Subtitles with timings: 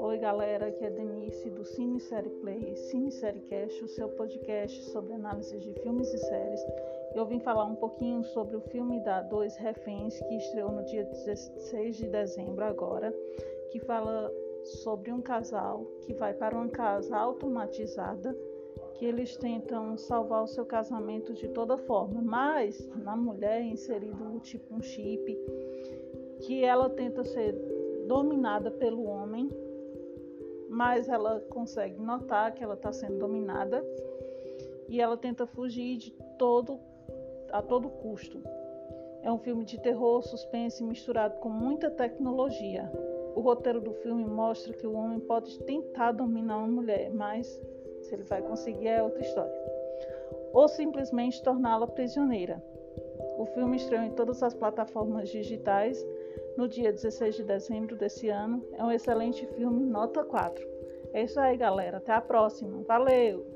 [0.00, 4.80] Oi galera, aqui é Denise do Cine Série Play, Cine Série Cast, o seu podcast
[4.90, 6.60] sobre análise de filmes e séries.
[7.16, 11.02] Eu vim falar um pouquinho sobre o filme da Dois Reféns, que estreou no dia
[11.02, 13.12] 16 de dezembro agora,
[13.72, 14.32] que fala
[14.82, 18.36] sobre um casal que vai para uma casa automatizada
[18.94, 24.40] que eles tentam salvar o seu casamento de toda forma, mas na mulher é inserido
[24.40, 25.38] tipo um chip
[26.40, 27.52] que ela tenta ser
[28.06, 29.48] dominada pelo homem,
[30.68, 33.84] mas ela consegue notar que ela está sendo dominada
[34.88, 36.78] e ela tenta fugir de todo
[37.52, 38.42] a todo custo.
[39.22, 42.90] É um filme de terror, suspense misturado com muita tecnologia.
[43.34, 47.60] O roteiro do filme mostra que o homem pode tentar dominar uma mulher, mas
[48.08, 49.52] se ele vai conseguir é outra história.
[50.52, 52.62] Ou simplesmente torná-la prisioneira.
[53.36, 56.04] O filme estreou em todas as plataformas digitais
[56.56, 58.64] no dia 16 de dezembro desse ano.
[58.72, 60.66] É um excelente filme, nota 4.
[61.12, 61.98] É isso aí, galera.
[61.98, 62.82] Até a próxima.
[62.82, 63.46] Valeu!